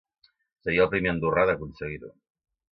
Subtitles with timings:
[0.63, 2.13] Seria el primer andorrà d’aconseguir-ho.